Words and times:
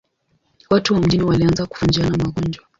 Watu 0.69 0.93
wa 0.93 0.99
mjini 1.01 1.23
walianza 1.23 1.65
kufa 1.65 1.85
njaa 1.87 2.09
na 2.09 2.17
magonjwa. 2.17 2.65